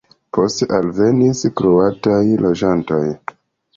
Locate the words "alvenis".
0.77-1.43